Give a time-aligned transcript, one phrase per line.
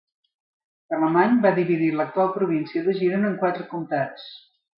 [0.93, 4.27] Carlemany va dividir l'actual província de Girona en quatre comtats: